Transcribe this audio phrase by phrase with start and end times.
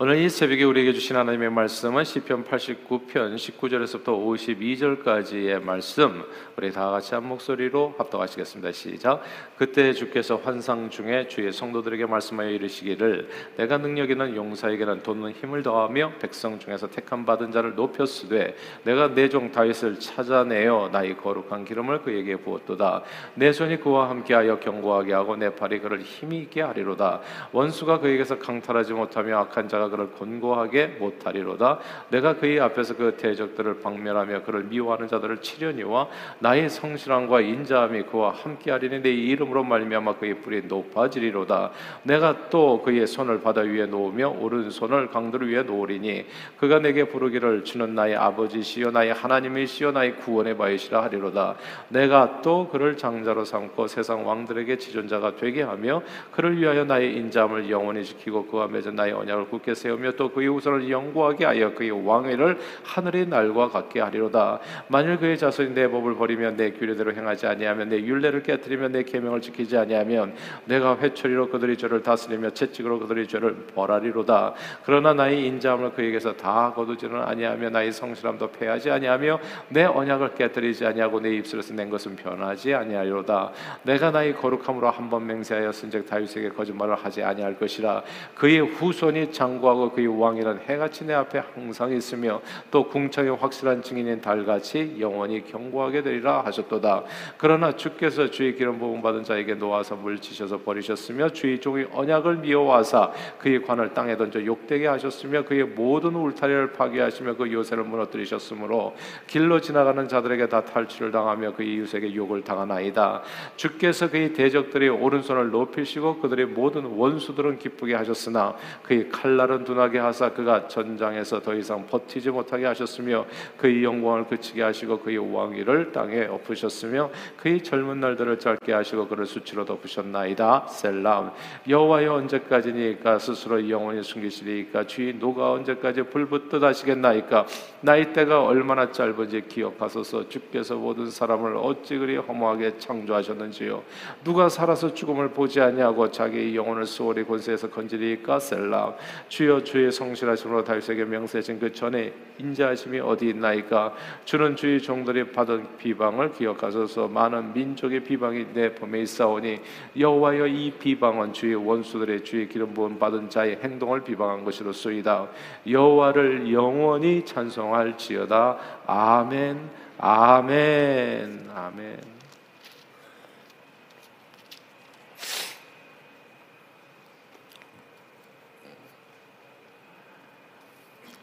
[0.00, 6.22] 오늘 이 새벽에 우리에게 주신 하나님의 말씀은 시편 89편 19절에서부터 52절까지의 말씀
[6.56, 8.70] 우리 다 같이 한 목소리로 합독하시겠습니다.
[8.70, 9.22] 시작.
[9.56, 16.12] 그때 주께서 환상 중에 주의 성도들에게 말씀하여 이르시기를 내가 능력 있는 용사에게는 돕는 힘을 더하며
[16.20, 18.54] 백성 중에서 택함 받은 자를 높였으되
[18.84, 23.02] 내가 내 종 다윗을 찾아내어 나의 거룩한 기름을 그에게 부었도다.
[23.34, 27.20] 내 손이 그와 함께하여 경고하게 하고 내 팔이 그를 힘이 있게 하리로다.
[27.50, 31.78] 원수가 그에게서 강탈하지 못하며 악한 자가 그를 곤고하게 못하리로다.
[32.10, 36.08] 내가 그의 앞에서 그 대적들을 박멸하며 그를 미워하는 자들을 치려니와
[36.40, 41.70] 나의 성실함과 인자함이 그와 함께하리니 내 이름으로 말미암아 그의 뿔이 높아지리로다.
[42.02, 46.26] 내가 또 그의 손을 바다 위에 놓으며 오른손을 강들 위에 놓으리니
[46.58, 51.56] 그가 내게 부르기를 주는 나의 아버지시여 나의 하나님이시여 나의 구원의 바이시라 하리로다.
[51.88, 56.02] 내가 또 그를 장자로 삼고 세상 왕들에게 지존자가 되게 하며
[56.32, 60.90] 그를 위하여 나의 인자함을 영원히 지키고 그와 맺은 나의 언약을 굳게 세우며 또 그의 우선을
[60.90, 64.60] 영구하게 하여 그의 왕위를 하늘의 날과 같게 하리로다.
[64.88, 69.40] 만일 그의 자손이 내 법을 버리면 내 규례대로 행하지 아니하면 내 율례를 깨뜨리면 내 계명을
[69.40, 70.34] 지키지 아니하면
[70.66, 74.54] 내가 회초리로 그들의 죄를 다스리며 채찍으로 그들의 죄를 벌하리로다.
[74.84, 81.20] 그러나 나의 인자함을 그에게서 다 거두지는 아니하며 나의 성실함도 패하지 아니하며 내 언약을 깨뜨리지 아니하고
[81.20, 83.52] 내 입술에서 낸 것은 변하지 아니하리로다.
[83.84, 88.02] 내가 나의 거룩함으로 한 번 맹세하였은즉 다윗에게 거짓말을 하지 아니할 것이라.
[88.34, 94.20] 그의 후손이 장 구하고 그의 왕이란 해같이 내 앞에 항상 있으며 또 궁창의 확실한 증인인
[94.20, 97.04] 달같이 영원히 경고하게 되리라 하셨도다.
[97.36, 103.62] 그러나 주께서 주의 기름 부음 받은 자에게 놓아서 물치셔서 버리셨으며 주의 종의 언약을 미워하사 그의
[103.62, 108.94] 관을 땅에 던져 욕되게 하셨으며 그의 모든 울타리를 파괴하시며 그 요새를 무너뜨리셨으므로
[109.26, 113.22] 길로 지나가는 자들에게 다 탈취를 당하며 그 이웃에게 욕을 당하나이다.
[113.56, 120.68] 주께서 그의 대적들이 오른손을 높이시고 그들의 모든 원수들은 기쁘게 하셨으나 그의 칼날은 둔하게 하사 그가
[120.68, 127.62] 전장에서 더 이상 버티지 못하게 하셨으며 그의 영광을 그치게 하시고 그의 왕위를 땅에 엎으셨으며 그의
[127.62, 130.66] 젊은 날들을 짧게 하시고 그를 수치로 덮으셨나이다.
[130.68, 131.32] 셀람
[131.68, 134.86] 여호와여 언제까지니까 스스로 영원히 숨기시리이까?
[134.86, 137.46] 주의 누가 언제까지 불붙듯 하시겠나이까?
[137.80, 140.28] 나이 때가 얼마나 짧은지 기억하소서.
[140.28, 143.82] 주께서 모든 사람을 어찌 그리 허무하게 창조하셨는지요?
[144.24, 148.38] 누가 살아서 죽음을 보지 아니하고 자기의 영혼을 수월히 권세에서 건지리이까?
[148.38, 148.94] 셀람
[149.28, 153.94] 주여 주의 성실하심으로 다윗에게 명세하신 그 전에 인자하심이 어디 있나이까?
[154.24, 157.08] 주는 주의 종들이 받은 비방을 기억하소서.
[157.08, 159.60] 많은 민족의 비방이 내 품에 있사오니
[159.98, 165.28] 여호와여 이 비방은 주의 원수들의 주의 기름 부음 받은 자의 행동을 비방한 것이로소이다.
[165.68, 168.58] 여호와를 영원히 찬송할지어다.
[168.86, 169.58] 아멘.
[169.98, 171.50] 아멘.
[171.54, 172.17] 아멘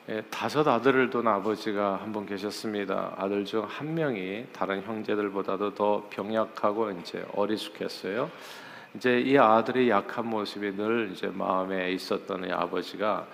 [0.10, 3.14] 예, 다섯 아들을 둔 아버지가 한 분 계셨습니다.
[3.18, 8.30] 아들 중 한 명이 다른 형제들보다도 더 병약하고 이제 어리숙했어요.
[8.96, 13.26] 이제 이 아들의 약한 모습이 늘 이제 마음에 있었던 이 아버지가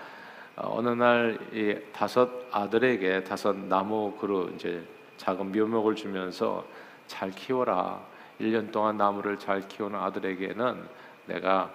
[0.55, 4.81] 어, 어느 날 이 다섯 아들에게 다섯 나무 그루 이제
[5.17, 6.65] 작은 묘목을 주면서
[7.07, 7.99] 잘 키워라.
[8.39, 10.83] 1년 동안 나무를 잘 키우는 아들에게는
[11.27, 11.69] 내가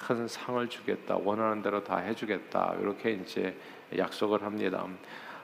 [0.00, 1.16] 큰 상을 주겠다.
[1.16, 2.76] 원하는 대로 다 해주겠다.
[2.80, 3.56] 이렇게 이제
[3.96, 4.86] 약속을 합니다.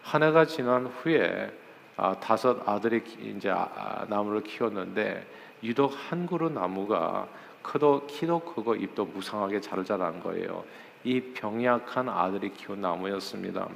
[0.03, 1.53] 한 해가 지난 후에
[1.97, 3.03] 아, 다섯 아들이
[3.37, 5.27] 이제 아, 아, 나무를 키웠는데
[5.63, 7.27] 유독 한 그루 나무가
[7.63, 10.65] 크도 키도 크고 잎도 무성하게 잘 자란 거예요.
[11.05, 13.69] 이 병약한 아들이 키운 나무였습니다.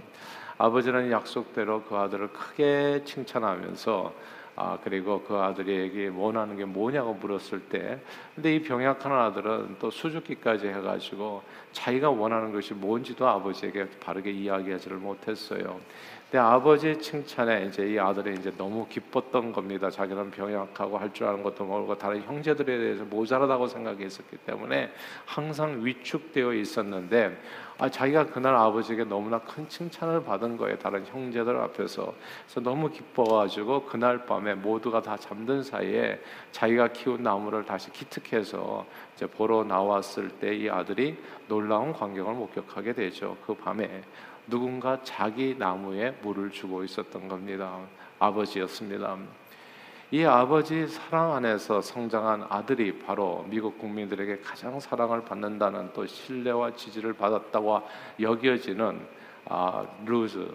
[0.59, 4.13] 아버지는 약속대로 그 아들을 크게 칭찬하면서
[4.55, 7.99] 아 그리고 그 아들에게 원하는 게 뭐냐고 물었을 때
[8.35, 11.43] 근데 이 병약한 아들은 또 수줍기까지 해가지고
[11.73, 15.81] 자기가 원하는 것이 뭔지도 아버지에게 바르게 이야기하지를 못했어요.
[16.33, 19.91] 근데 아버지 칭찬에 이제 이 아들이 이제 너무 기뻤던 겁니다.
[19.91, 24.91] 자기는 병약하고 할 줄 아는 것도 모르고 다른 형제들에 대해서 모자라다고 생각했었기 때문에
[25.27, 27.39] 항상 위축되어 있었는데
[27.77, 30.79] 아, 자기가 그날 아버지에게 너무나 큰 칭찬을 받은 거예요.
[30.79, 32.15] 다른 형제들 앞에서.
[32.47, 36.19] 그래서 너무 기뻐가지고 그날 밤에 모두가 다 잠든 사이에
[36.51, 43.37] 자기가 키운 나무를 다시 기특해서 이제 보러 나왔을 때 이 아들이 놀라운 광경을 목격하게 되죠.
[43.47, 44.01] 그 밤에
[44.47, 47.79] 누군가 자기 나무에 물을 주고 있었던 겁니다.
[48.19, 49.17] 아버지였습니다.
[50.11, 57.15] 이 아버지 사랑 안에서 성장한 아들이 바로 미국 국민들에게 가장 사랑을 받는다는 또 신뢰와 지지를
[57.15, 57.81] 받았다고
[58.21, 59.01] 여겨지는
[59.47, 60.47] 아, 루즈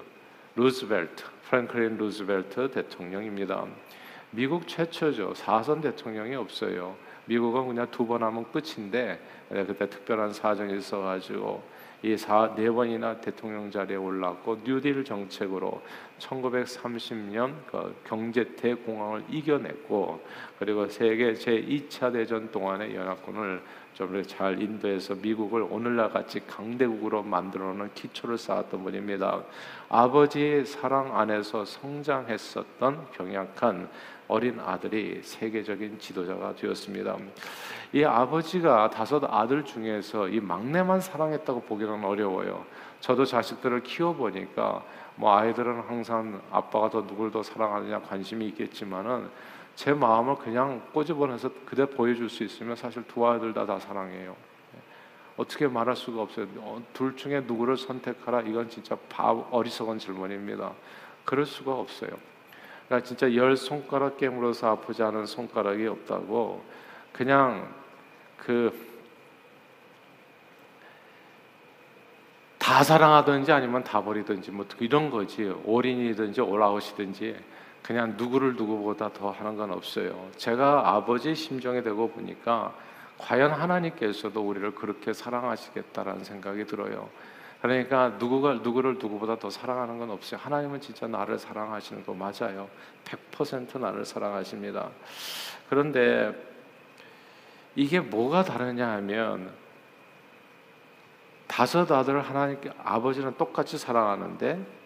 [0.56, 3.66] 루즈벨트 프랭클린 루즈벨트 대통령입니다.
[4.32, 5.34] 미국 최초죠.
[5.34, 6.96] 사선 대통령이 없어요.
[7.26, 9.20] 미국은 그냥 두 번 하면 끝인데
[9.50, 11.64] 그때 특별한 사정이 있어가지고
[12.04, 15.82] 이네 번이나 대통령 자리에 올랐고 뉴딜 정책으로
[16.20, 20.22] 1930년 그 경제 대공황을 이겨냈고
[20.60, 23.62] 그리고 세계 제 2차 대전 동안의 연합군을
[23.98, 29.42] 좀잘 인도해서 미국을 오늘날 같이 강대국으로 만들어놓은 기초를 쌓았던 분입니다.
[29.90, 33.90] 아버지의 사랑 안에서 성장했었던 경약한
[34.28, 37.18] 어린 아들이 세계적인 지도자가 되었습니다.
[37.94, 42.66] 이 아버지가 다섯 아들 중에서 이 막내만 사랑했다고 보기는 어려워요.
[43.00, 44.84] 저도 자식들을 키워 보니까
[45.16, 49.30] 뭐 아이들은 항상 아빠가 더 누굴 더 사랑하느냐 관심이 있겠지만은
[49.76, 54.36] 제 마음을 그냥 꼬집어내서 그대 보여줄 수 있으면 사실 두 아들 다 다 사랑해요.
[55.38, 56.48] 어떻게 말할 수가 없어요.
[56.58, 60.74] 어, 둘 중에 누구를 선택하라 이건 진짜 바 어리석은 질문입니다.
[61.24, 62.10] 그럴 수가 없어요.
[62.88, 66.64] 그러니까 진짜 열 손가락 깨물어서 아프지 않은 손가락이 없다고
[67.14, 67.74] 그냥
[68.38, 68.88] 그
[72.68, 77.38] 다 사랑하든지 아니면 다 버리든지 뭐 이런 거지 올인이든지 올아웃이든지
[77.82, 80.28] 그냥 누구를 누구보다 더 하는 건 없어요.
[80.36, 82.76] 제가 아버지 심정이 되고 보니까
[83.20, 87.10] 과연 하나님께서도 우리를 그렇게 사랑하시겠다라는 생각이 들어요.
[87.62, 90.40] 그러니까 누구가 누구를 누구보다 더 사랑하는 건 없어요.
[90.40, 92.70] 하나님은 진짜 나를 사랑하시는 거 맞아요.
[93.06, 94.90] 100% 나를 사랑하십니다.
[95.70, 96.34] 그런데
[97.76, 99.52] 이게 뭐가 다르냐 하면
[101.48, 104.78] 다섯 아들을 하나님께 아버지는 똑같이 사랑하는데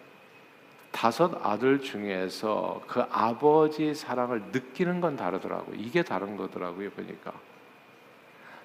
[0.92, 5.76] 다섯 아들 중에서 그 아버지 사랑을 느끼는 건 다르더라고요.
[5.78, 7.34] 이게 다른 거더라고요, 보니까.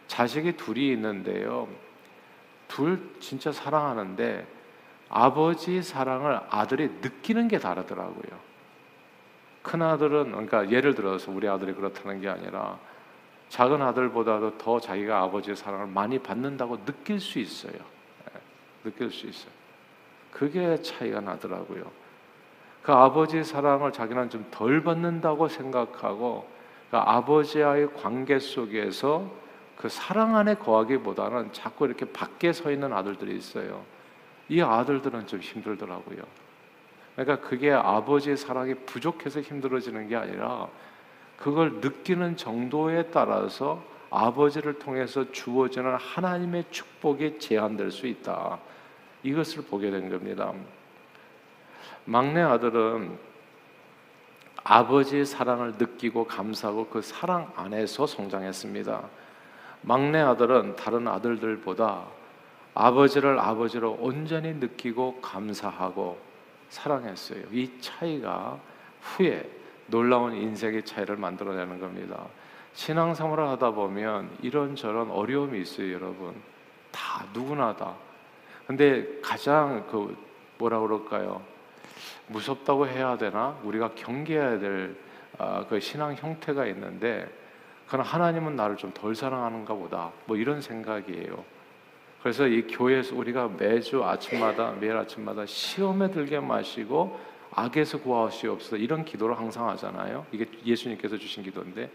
[0.09, 1.69] 자식이 둘이 있는데요.
[2.69, 4.47] 둘 진짜 사랑하는데
[5.09, 8.39] 아버지 사랑을 아들이 느끼는 게 다르더라고요.
[9.63, 12.79] 큰 아들은 그러니까 예를 들어서 우리 아들이 그렇다는 게 아니라
[13.49, 17.75] 작은 아들보다도 더 자기가 아버지의 사랑을 많이 받는다고 느낄 수 있어요.
[17.75, 18.41] 예,
[18.91, 19.53] 느낄 수 있어요.
[20.33, 21.91] 그게 차이가 나더라고요.
[22.83, 26.49] 그 아버지의 사랑을 자기는 좀 덜 받는다고 생각하고
[26.91, 29.29] 그 아버지와의 관계 속에서
[29.76, 33.84] 그 사랑 안에 거하기보다는 자꾸 이렇게 밖에 서 있는 아들들이 있어요.
[34.49, 36.23] 이 아들들은 좀 힘들더라고요.
[37.14, 40.69] 그러니까 그게 아버지의 사랑이 부족해서 힘들어지는 게 아니라
[41.37, 48.58] 그걸 느끼는 정도에 따라서 아버지를 통해서 주어지는 하나님의 축복이 제한될 수 있다.
[49.23, 50.52] 이것을 보게 된 겁니다.
[52.05, 53.19] 막내 아들은
[54.62, 59.02] 아버지의 사랑을 느끼고 감사하고 그 사랑 안에서 성장했습니다.
[59.87, 62.06] 막내 아들은 다른 아들들보다
[62.75, 66.19] 아버지를 아버지로 온전히 느끼고 감사하고
[66.71, 67.44] 사랑했어요.
[67.53, 68.59] 이 차이가
[69.00, 69.49] 후에
[69.87, 72.27] 놀라운 인생의 차이를 만들어내는 겁니다.
[72.75, 76.35] 신앙생활을 하다 보면 이런저런 어려움이 있어요, 여러분.
[76.91, 77.94] 다 누구나 다.
[78.67, 80.17] 근데 가장 그
[80.59, 81.41] 뭐라 그럴까요?
[82.27, 83.56] 무섭다고 해야 되나?
[83.62, 84.97] 우리가 경계해야 될그
[85.38, 87.29] 아, 신앙 형태가 있는데
[87.87, 90.11] 그건 하나님은 나를 좀 덜 사랑하는가 보다.
[90.27, 91.44] 뭐 이런 생각이에요.
[92.23, 97.19] 그래서 이 교회에서 우리가 매주 아침마다 매일 아침마다 시험에 들게 마시고
[97.53, 100.27] 악에서 구하시옵소서 이런 기도를 항상 하잖아요.
[100.33, 101.91] 이게 예수님께서 주신 기도인데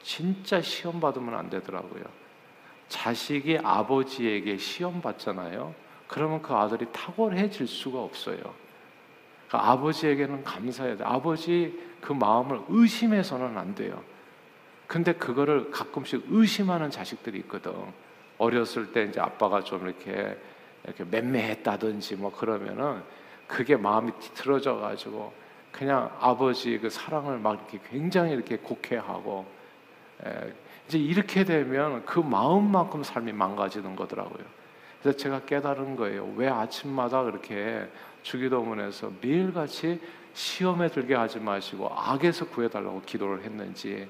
[0.00, 2.04] 진짜 시험 받으면 안 되더라고요.
[2.88, 5.74] 자식이 아버지에게 시험 받잖아요.
[6.06, 8.38] 그러면 그 아들이 탁월해질 수가 없어요.
[9.48, 11.04] 그 아버지에게는 감사해야 돼.
[11.04, 14.02] 아버지 그 마음을 의심해서는 안 돼요.
[14.92, 17.72] 근데 그거를 가끔씩 의심하는 자식들이 있거든.
[18.36, 20.36] 어렸을 때 이제 아빠가 좀 이렇게
[20.84, 23.02] 이렇게 맴매했다든지 뭐 그러면은
[23.46, 25.32] 그게 마음이 뒤틀어져 가지고
[25.70, 29.46] 그냥 아버지 그 사랑을 막 이렇게 굉장히 이렇게 곡해하고
[30.26, 30.52] 에,
[30.86, 34.44] 이제 이렇게 되면 그 마음만큼 삶이 망가지는 거더라고요.
[35.00, 36.30] 그래서 제가 깨달은 거예요.
[36.36, 37.88] 왜 아침마다 그렇게
[38.24, 40.02] 주기도문에서 매일같이
[40.34, 44.06] 시험에 들게 하지 마시고 악에서 구해달라고 기도를 했는지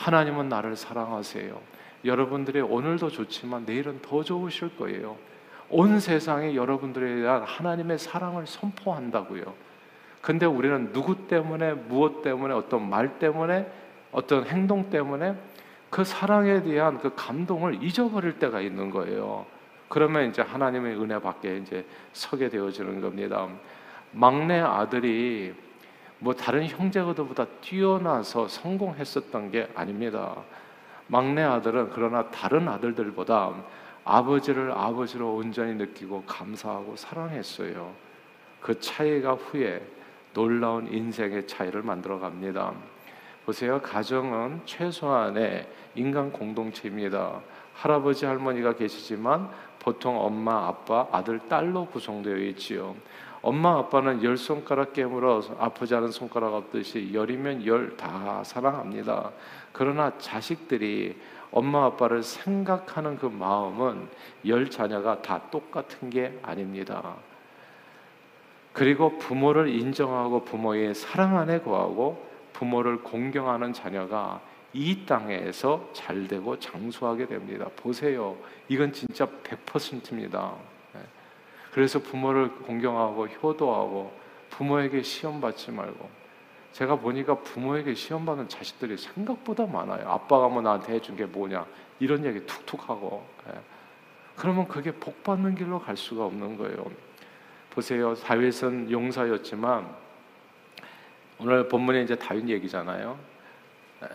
[0.00, 1.60] 하나님은 나를 사랑하세요.
[2.06, 5.18] 여러분들이 오늘도 좋지만 내일은 더 좋으실 거예요.
[5.68, 9.52] 온 세상에 여러분들에 대한 하나님의 사랑을 선포한다고요.
[10.22, 13.70] 근데 우리는 누구 때문에, 무엇 때문에, 어떤 말 때문에,
[14.10, 15.34] 어떤 행동 때문에
[15.90, 19.44] 그 사랑에 대한 그 감동을 잊어버릴 때가 있는 거예요.
[19.88, 23.46] 그러면 이제 하나님의 은혜 밖에 이제 서게 되어지는 겁니다.
[24.12, 25.54] 막내 아들이
[26.20, 30.36] 뭐 다른 형제들보다 뛰어나서 성공했었던 게 아닙니다.
[31.06, 33.54] 막내 아들은 그러나 다른 아들들보다
[34.04, 37.92] 아버지를 아버지로 온전히 느끼고 감사하고 사랑했어요.
[38.60, 39.82] 그 차이가 후에
[40.34, 42.72] 놀라운 인생의 차이를 만들어 갑니다.
[43.46, 43.80] 보세요.
[43.80, 47.40] 가정은 최소한의 인간 공동체입니다.
[47.74, 52.94] 할아버지 할머니가 계시지만 보통 엄마 아빠 아들 딸로 구성되어 있지요.
[53.42, 59.30] 엄마 아빠는 열 손가락 깨물어 아프지 않은 손가락 없듯이 열이면 열 다 사랑합니다.
[59.72, 61.16] 그러나 자식들이
[61.50, 64.08] 엄마 아빠를 생각하는 그 마음은
[64.46, 67.14] 열 자녀가 다 똑같은 게 아닙니다.
[68.72, 74.40] 그리고 부모를 인정하고 부모의 사랑 안에 거하고 부모를 공경하는 자녀가
[74.72, 77.66] 이 땅에서 잘 되고 장수하게 됩니다.
[77.74, 78.36] 보세요.
[78.68, 80.54] 이건 진짜 100%입니다.
[81.72, 84.12] 그래서 부모를 공경하고 효도하고
[84.50, 86.08] 부모에게 시험 받지 말고
[86.72, 90.08] 제가 보니까 부모에게 시험 받는 자식들이 생각보다 많아요.
[90.08, 91.66] 아빠가 뭐 나한테 해준 게 뭐냐
[91.98, 93.58] 이런 얘기 툭툭 하고 예.
[94.36, 96.90] 그러면 그게 복 받는 길로 갈 수가 없는 거예요.
[97.70, 98.14] 보세요.
[98.14, 99.88] 다윗은 용사였지만
[101.38, 103.18] 오늘 본문에 이제 다윗 얘기잖아요.
[104.02, 104.08] 예.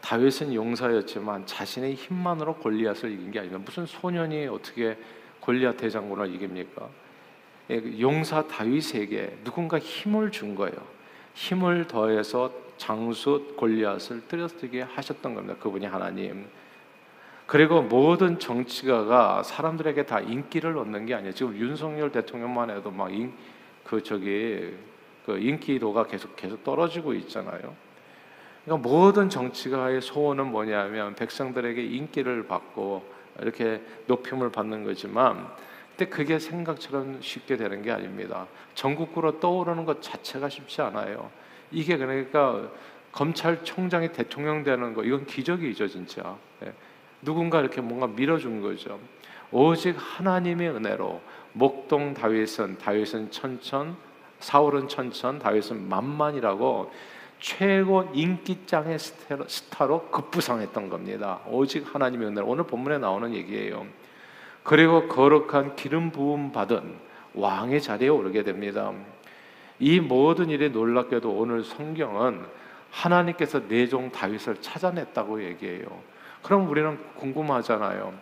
[0.00, 4.96] 다윗은 용사였지만 자신의 힘만으로 골리앗을 이긴 게 아니라 무슨 소년이 어떻게
[5.40, 6.88] 골리앗 대장군을 이깁니까?
[7.70, 10.76] 예, 그 용사 다윗에게 누군가 힘을 준 거예요.
[11.34, 15.56] 힘을 더해서 장수 골리앗을 뜨려뜨게 하셨던 겁니다.
[15.60, 16.46] 그분이 하나님.
[17.46, 21.34] 그리고 모든 정치가가 사람들에게 다 인기를 얻는 게 아니에요.
[21.34, 23.10] 지금 윤석열 대통령만 해도 막
[23.90, 24.72] 그 저기
[25.26, 27.74] 그 인기도가 계속 계속 떨어지고 있잖아요.
[28.64, 33.04] 그러니까 모든 정치가의 소원은 뭐냐면 백성들에게 인기를 받고
[33.40, 35.48] 이렇게 높임을 받는 거지만
[35.96, 38.46] 근데 그게 생각처럼 쉽게 되는 게 아닙니다.
[38.74, 41.30] 전국구로 떠오르는 것 자체가 쉽지 않아요.
[41.70, 42.70] 이게 그러니까
[43.12, 46.36] 검찰총장이 대통령 되는 거 이건 기적이죠 진짜.
[46.64, 46.72] 예.
[47.22, 48.98] 누군가 이렇게 뭔가 밀어준 거죠.
[49.52, 51.20] 오직 하나님의 은혜로
[51.52, 53.96] 목동 다윗은 다윗은 천천,
[54.38, 56.92] 사울은 천천, 다윗은 만만이라고
[57.40, 61.40] 최고 인기짱의 스타로 급부상했던 겁니다.
[61.48, 63.86] 오직 하나님의 은혜로 오늘 본문에 나오는 얘기예요.
[64.62, 66.94] 그리고 거룩한 기름 부음 받은
[67.34, 68.92] 왕의 자리에 오르게 됩니다.
[69.78, 72.44] 이 모든 일이 놀랍게도 오늘 성경은
[72.90, 75.86] 하나님께서 내종 다윗을 찾아냈다고 얘기해요.
[76.42, 78.12] 그럼 우리는 궁금하잖아요.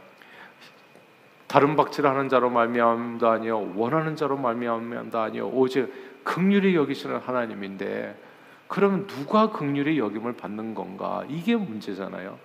[1.49, 5.91] 다른 박질하는 자로 말미암도 아니요 원하는 자로 말미암도 아니요 오직
[6.23, 8.28] 극률이 여기시는 하나님인데
[8.69, 11.25] 그러면 누가 극률이 여김을 받는 건가?
[11.29, 12.39] 이게 문제잖아요.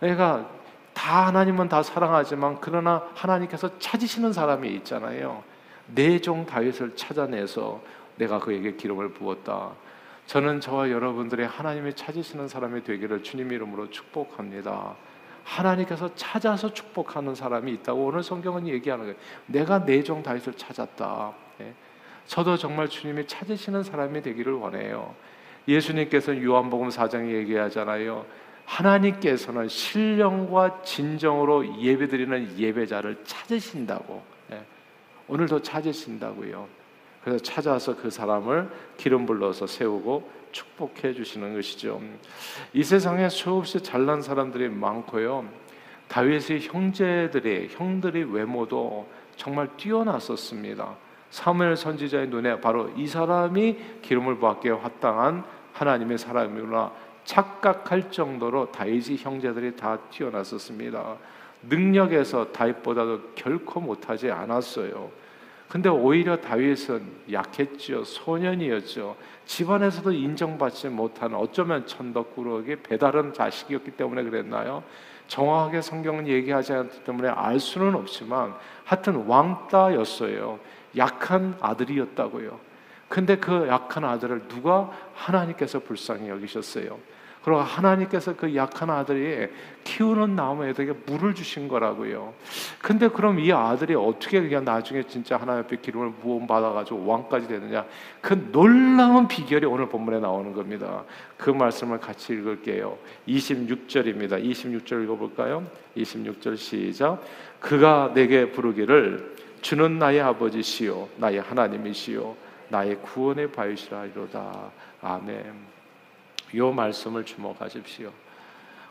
[0.00, 0.48] 내가
[0.94, 5.44] 다 하나님은 다 사랑하지만 그러나 하나님께서 찾으시는 사람이 있잖아요.
[5.94, 7.82] 내종 다윗을 찾아내서
[8.16, 9.72] 내가 그에게 기름을 부었다.
[10.26, 14.96] 저는 저와 여러분들의 하나님이 찾으시는 사람이 되기를 주님 이름으로 축복합니다.
[15.44, 19.18] 하나님께서 찾아서 축복하는 사람이 있다고 오늘 성경은 얘기하는 거예요.
[19.46, 21.32] 내가 내종 다윗을 찾았다.
[21.60, 21.74] 예.
[22.26, 25.14] 저도 정말 주님이 찾으시는 사람이 되기를 원해요.
[25.68, 28.24] 예수님께서 요한복음 4장에 얘기하잖아요.
[28.64, 34.22] 하나님께서는 신령과 진정으로 예배드리는 예배자를 찾으신다고.
[34.52, 34.64] 예.
[35.28, 36.68] 오늘도 찾으신다고요.
[37.22, 42.00] 그래서 찾아서 그 사람을 기름 불러서 세우고 축복해 주시는 것이죠.
[42.72, 45.44] 이 세상에 수없이 잘난 사람들이 많고요.
[46.08, 50.96] 다윗의 형제들의 형들의 외모도 정말 뛰어났었습니다.
[51.30, 55.44] 사무엘 선지자의 눈에 바로 이 사람이 기름을 받기에 합당한
[55.76, 56.92] 하나님의 사람이구나
[57.24, 61.16] 착각할 정도로 다윗의 형제들이 다 뛰어났었습니다.
[61.68, 65.10] 능력에서 다윗보다도 결코 못하지 않았어요.
[65.68, 67.02] 근데 오히려 다윗은
[67.32, 68.04] 약했죠.
[68.04, 69.16] 소년이었죠.
[69.46, 74.84] 집안에서도 인정받지 못한 어쩌면 천덕꾸러기 배다른 자식이었기 때문에 그랬나요?
[75.26, 78.54] 정확하게 성경은 얘기하지 않기 때문에 알 수는 없지만
[78.84, 80.60] 하여튼 왕따였어요.
[80.96, 82.75] 약한 아들이었다고요.
[83.08, 86.98] 근데 그 약한 아들을 누가 하나님께서 불쌍히 여기셨어요.
[87.46, 89.46] 그리고 하나님께서 그 약한 아들이
[89.84, 92.34] 키우는 나무에게 물을 주신 거라고요.
[92.82, 97.84] 근데 그럼 이 아들이 어떻게 그냥 나중에 진짜 하나님 앞에 기름을 부음 받아가지고 왕까지 되느냐?
[98.20, 101.04] 그 놀라운 비결이 오늘 본문에 나오는 겁니다.
[101.36, 102.98] 그 말씀을 같이 읽을게요.
[103.28, 104.42] 26절입니다.
[104.42, 105.64] 26절 읽어볼까요?
[105.96, 107.22] 26절 시작.
[107.60, 114.70] 그가 내게 부르기를 주는 나의 아버지시요 나의 하나님이시요 나의 구원의 바위시라이로다.
[115.02, 115.66] 아멘.
[116.52, 118.12] 이 말씀을 주목하십시오.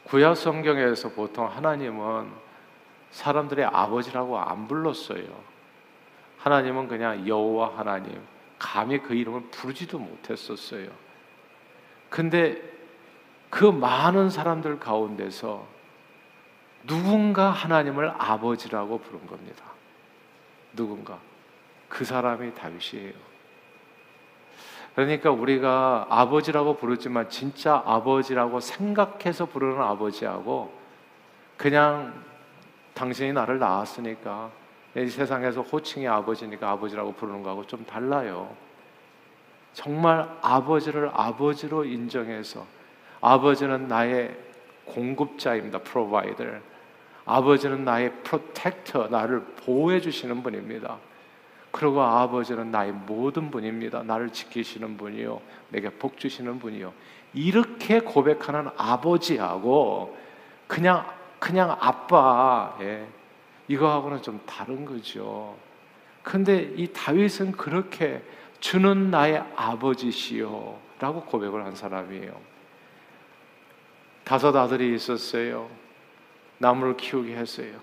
[0.03, 2.31] 구약 성경에서 보통 하나님은
[3.11, 5.25] 사람들의 아버지라고 안 불렀어요.
[6.37, 8.21] 하나님은 그냥 여호와 하나님,
[8.59, 10.89] 감히 그 이름을 부르지도 못했었어요.
[12.09, 12.61] 근데
[13.49, 15.65] 그 많은 사람들 가운데서
[16.85, 19.65] 누군가 하나님을 아버지라고 부른 겁니다.
[20.75, 21.19] 누군가.
[21.89, 23.34] 그 사람이 다윗이에요.
[24.95, 30.71] 그러니까 우리가 아버지라고 부르지만 진짜 아버지라고 생각해서 부르는 아버지하고
[31.57, 32.13] 그냥
[32.93, 34.51] 당신이 나를 낳았으니까
[34.95, 38.55] 이 세상에서 호칭이 아버지니까 아버지라고 부르는 거하고 좀 달라요.
[39.73, 42.65] 정말 아버지를 아버지로 인정해서
[43.19, 44.37] 아버지는 나의
[44.85, 45.79] 공급자입니다.
[45.79, 46.45] 프로바이더.
[47.25, 50.97] 아버지는 나의 프로텍터, 나를 보호해 주시는 분입니다.
[51.75, 54.03] 그리고 아버지는 나의 모든 분입니다.
[54.03, 55.41] 나를 지키시는 분이요.
[55.71, 56.93] 내게 복 주시는 분이요.
[57.33, 60.17] 이렇게 고백하는 아버지하고
[60.67, 61.05] 그냥
[61.37, 63.05] 그냥 아빠 예.
[63.67, 65.57] 이거하고는 좀 다른 거죠.
[66.23, 68.23] 근데 이 다윗은 그렇게
[68.61, 72.39] 주는 나의 아버지시요라고 고백을 한 사람이에요.
[74.23, 75.69] 다섯 아들이 있었어요.
[76.57, 77.81] 나무를 키우게 했어요.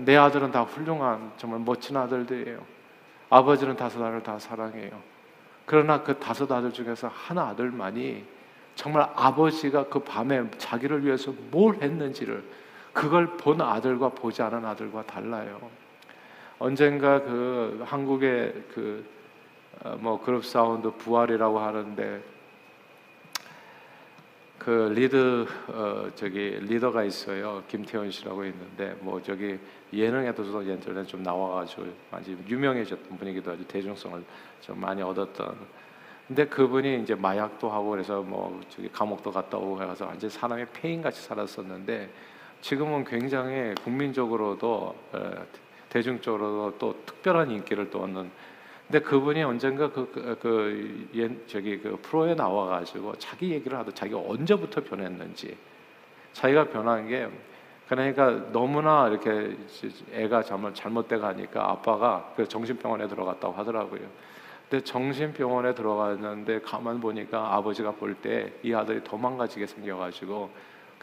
[0.00, 2.81] 내 아들은 다 훌륭한 정말 멋진 아들들이에요.
[3.32, 4.90] 아버지는 다섯 아들 다 사랑해요.
[5.64, 8.26] 그러나 그 다섯 아들 중에서 한 아들만이
[8.74, 12.44] 정말 아버지가 그 밤에 자기를 위해서 뭘 했는지를
[12.92, 15.58] 그걸 본 아들과 보지 않은 아들과 달라요.
[16.58, 22.22] 언젠가 그 한국의 그뭐 어, 그룹 사운드 부활이라고 하는데
[24.64, 27.64] 그 리드 어 저기 리더가 있어요.
[27.66, 29.58] 김태원 씨라고 있는데 뭐 저기
[29.92, 34.22] 예능에도 예전에 좀 나와가지고 아주 유명해졌던 분이기도 하죠 대중성을
[34.60, 35.56] 좀 많이 얻었던.
[36.28, 41.02] 근데 그분이 이제 마약도 하고 그래서 뭐 저기 감옥도 갔다 오고 해서 완전 사람의 폐인
[41.02, 42.08] 같이 살았었는데
[42.60, 44.94] 지금은 굉장히 국민적으로도
[45.88, 48.30] 대중적으로도 또 특별한 인기를 또 얻는
[48.92, 54.18] 근데 그분이 언젠가 그, 그, 그 예, 저기 그 프로에 나와가지고 자기 얘기를 하도 자기가
[54.18, 55.56] 언제부터 변했는지
[56.34, 57.26] 자기가 변한 게
[57.88, 59.56] 그러니까 너무나 이렇게
[60.12, 64.02] 애가 잘못 잘못돼 가니까 아빠가 그 정신병원에 들어갔다고 하더라고요.
[64.68, 70.50] 근데 정신병원에 들어갔는데 가만 보니까 아버지가 볼 때 이 아들이 도망가지게 생겨가지고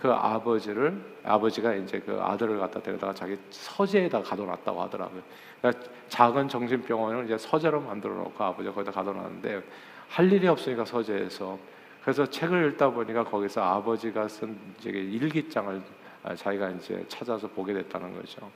[0.01, 5.21] 그 아버지를 아버지가 이제 그 아들을 갖다 데려다가 자기 서재에다 가둬놨다고 하더라고요.
[5.59, 9.61] 그러니까 작은 정신병원을 이제 서재로 만들어 놓고 아버지가 거기다 가둬놨는데
[10.07, 11.59] 할 일이 없으니까 서재에서
[12.01, 15.81] 그래서 책을 읽다 보니까 거기서 아버지가 쓴 이제 일기장을
[16.35, 18.49] 자기가 이제 찾아서 보게 됐다는 거죠.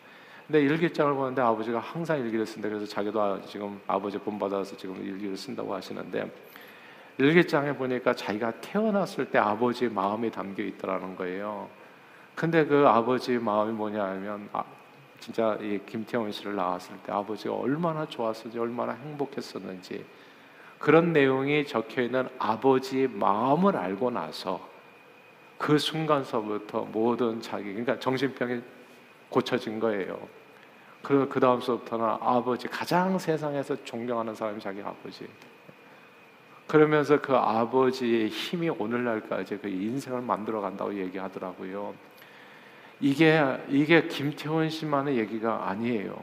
[0.48, 2.70] 근데 일기장을 보는데 아버지가 항상 일기를 쓴다.
[2.70, 6.32] 그래서 자기도 지금 아버지 본받아서 지금 일기를 쓴다고 하시는데
[7.18, 11.70] 일기장에 보니까 자기가 태어났을 때 아버지의 마음이 담겨 있더라는 거예요.
[12.36, 14.64] 근데 그 아버지의 마음이 뭐냐 하면 아,
[15.20, 20.04] 진짜 이 김태원 씨를 낳았을 때 아버지가 얼마나 좋았을지 얼마나 행복했었는지
[20.80, 24.68] 그런 내용이 적혀 있는 아버지의 마음을 알고 나서
[25.58, 28.62] 그 순간서부터 모든 자기 그러니까 정신병이
[29.30, 30.20] 고쳐진 거예요.
[31.02, 35.28] 그리고 그 다음서부터는 아버지 가장 세상에서 존경하는 사람이 자기 아버지.
[36.68, 41.94] 그러면서 그 아버지의 힘이 오늘날까지 그 인생을 만들어 간다고 얘기하더라고요.
[43.00, 46.16] 이게 이게 김태원 씨만의 얘기가 아니에요.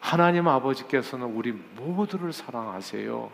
[0.00, 3.30] 하나님 아버지께서는 우리 모두를 사랑하세요.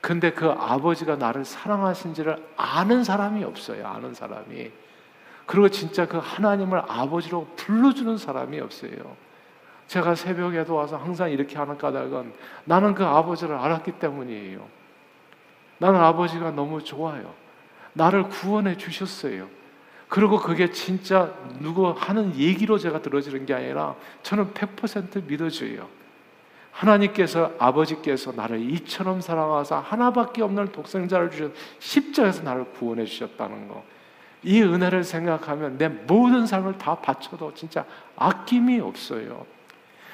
[0.00, 3.86] 근데 그 아버지가 나를 사랑하신지를 아는 사람이 없어요.
[3.86, 4.70] 아는 사람이.
[5.46, 9.16] 그리고 진짜 그 하나님을 아버지로 불러주는 사람이 없어요.
[9.86, 12.32] 제가 새벽에도 와서 항상 이렇게 하는 까닭은
[12.64, 14.81] 나는 그 아버지를 알았기 때문이에요.
[15.82, 17.34] 나는 아버지가 너무 좋아요.
[17.94, 19.48] 나를 구원해 주셨어요.
[20.08, 25.88] 그리고 그게 진짜 누구 하는 얘기로 제가 들어지는 게 아니라 저는 100% 믿어줘요.
[26.70, 33.82] 하나님께서 아버지께서 나를 이처럼 사랑하사 하나밖에 없는 독생자를 주셔 십자에서 나를 구원해 주셨다는 거.
[34.44, 39.44] 이 은혜를 생각하면 내 모든 삶을 다 바쳐도 진짜 아낌이 없어요.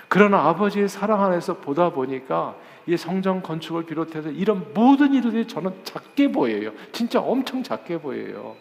[0.08, 2.54] 그러나 아버지의 사랑 안에서 보다 보니까
[2.88, 6.72] 이 성전 건축을 비롯해서 이런 모든 일들이 저는 작게 보여요.
[6.90, 8.56] 진짜 엄청 작게 보여요.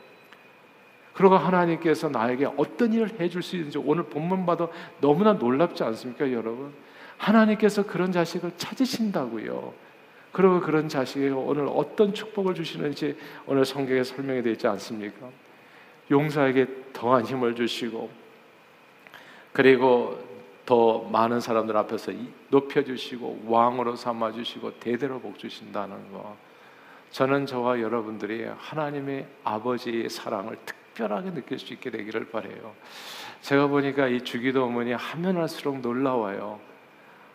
[1.13, 6.73] 그리고 하나님께서 나에게 어떤 일을 해줄 수 있는지 오늘 본문 봐도 너무나 놀랍지 않습니까, 여러분?
[7.17, 9.73] 하나님께서 그런 자식을 찾으신다고요.
[10.33, 15.29] 그리고 그런 자식에게 오늘 어떤 축복을 주시는지 오늘 성경에 설명이 되어 있지 않습니까?
[16.11, 18.09] 용사에게 더한 힘을 주시고
[19.53, 20.19] 그리고
[20.67, 22.11] 더 많은 사람들 앞에서
[22.49, 26.35] 높여주시고 왕으로 삼아주시고 대대로 복 주신다는 거.
[27.09, 32.75] 저는 저와 여러분들이 하나님의 아버지의 사랑을 특별하게 느낄 수 있게 되기를 바래요.
[33.39, 36.59] 제가 보니까 이 주기도 어머니 하면 할수록 놀라워요.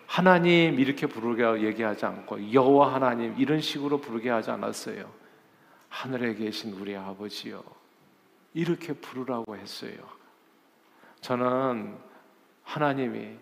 [0.07, 5.11] 하나님 이렇게 부르게 얘기하지 않고 여호와 하나님 이런 식으로 부르게 하지 않았어요.
[5.89, 7.65] 하늘에 계신 우리 아버지요.
[8.53, 9.97] 이렇게 부르라고 했어요.
[11.23, 12.12] 저는
[12.73, 13.37] 하나님이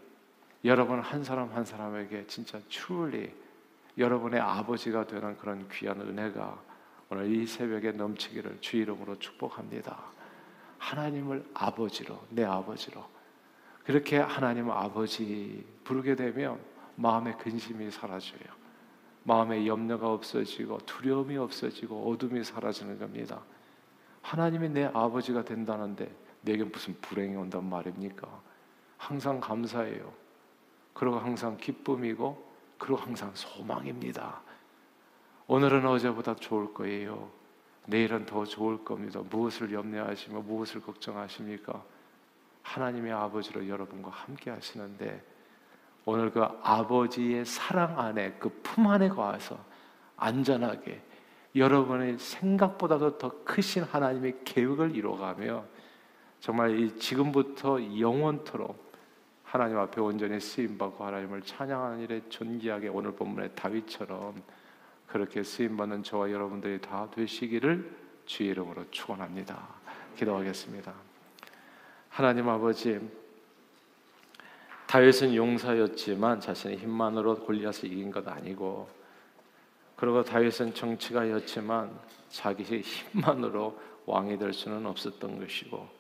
[0.65, 3.31] 여러분 한 사람 한 사람에게 진짜 truly
[3.97, 6.61] 여러분의 아버지가 되는 그런 귀한 은혜가
[7.09, 9.97] 오늘 이 새벽에 넘치기를 주 이름으로 축복합니다.
[10.79, 13.05] 하나님을 아버지로 내 아버지로
[13.85, 16.59] 그렇게 하나님 아버지 부르게 되면
[16.97, 18.43] 마음의 근심이 사라져요.
[19.23, 23.41] 마음의 염려가 없어지고 두려움이 없어지고 어둠이 사라지는 겁니다.
[24.23, 28.50] 하나님이 내 아버지가 된다는데 내게 무슨 불행이 온단 말입니까?
[29.01, 30.13] 항상 감사해요.
[30.93, 34.43] 그리고 항상 기쁨이고 그리고 항상 소망입니다.
[35.47, 37.31] 오늘은 어제보다 좋을 거예요.
[37.87, 39.21] 내일은 더 좋을 겁니다.
[39.29, 41.83] 무엇을 염려하시며 무엇을 걱정하십니까?
[42.63, 45.25] 하나님의 아버지로 여러분과 함께 하시는데
[46.05, 49.59] 오늘 그 아버지의 사랑 안에 그 품 안에 거하서
[50.17, 51.03] 안전하게
[51.57, 55.65] 여러분의 생각보다도 더 크신 하나님의 계획을 이루어가며
[56.39, 58.90] 정말 이 지금부터 영원토록
[59.51, 64.41] 하나님 앞에 온전히 쓰임 받고 하나님을 찬양하는 일에 존귀하게 오늘 본문의 다윗처럼
[65.09, 67.91] 그렇게 쓰임 받는 저와 여러분들이 다 되시기를
[68.27, 69.61] 주의 이름으로 축원합니다.
[70.17, 70.95] 기도하겠습니다.
[72.11, 73.01] 하나님 아버지
[74.87, 78.89] 다윗은 용사였지만 자신의 힘만으로 골리앗을 이긴 것 아니고
[79.97, 81.91] 그리고 다윗은 정치가였지만
[82.29, 86.00] 자기의 힘만으로 왕이 될 수는 없었던 것이고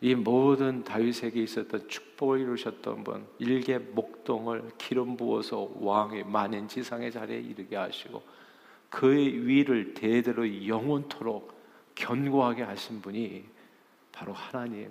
[0.00, 7.40] 이 모든 다윗에게 있었던 축복을 이루셨던 분 일개 목동을 기름 부어서 왕의 만인 지상의 자리에
[7.40, 8.22] 이르게 하시고
[8.90, 11.58] 그의 위를 대대로 영원토록
[11.94, 13.44] 견고하게 하신 분이
[14.12, 14.90] 바로 하나님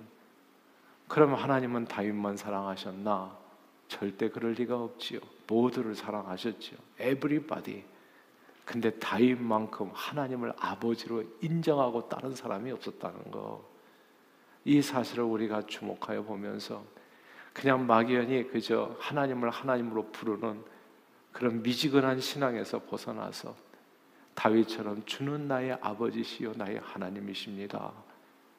[1.07, 3.37] 그러면 하나님은 다윗만 사랑하셨나?
[3.87, 5.19] 절대 그럴 리가 없지요.
[5.47, 6.77] 모두를 사랑하셨지요.
[6.99, 7.83] everybody.
[8.65, 13.76] 근데 다윗만큼 하나님을 아버지로 인정하고 다른 사람이 없었다는 거.
[14.67, 16.83] 이 사실을 우리가 주목하여 보면서
[17.53, 20.61] 그냥 막연히 그저 하나님을 하나님으로 부르는
[21.31, 23.55] 그런 미지근한 신앙에서 벗어나서
[24.35, 27.93] 다윗처럼 주는 나의 아버지시요 나의 하나님이십니다.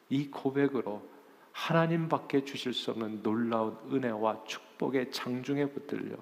[0.09, 1.07] 이 고백으로
[1.51, 6.15] 하나님밖에 주실 수 없는 놀라운 은혜와 축복의 장중에 붙들려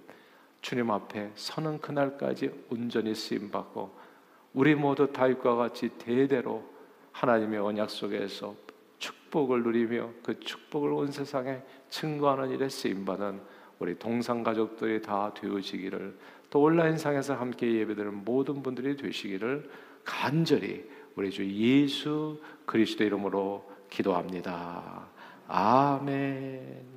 [0.61, 3.97] 주님 앞에 서는 그날까지 온전히 쓰임 받고
[4.53, 6.69] 우리 모두 다윗과 같이 대대로
[7.13, 8.66] 하나님의 언약 속에서
[9.27, 13.39] 축복을 누리며 그 축복을 온 세상에 증거하는 일에 쓰임 받은
[13.79, 16.17] 우리 동상 가족들이 다 되어지기를
[16.49, 19.69] 또 온라인상에서 함께 예배드리는 모든 분들이 되시기를
[20.03, 25.07] 간절히 우리 주 예수 그리스도 이름으로 기도합니다.
[25.47, 26.96] 아멘.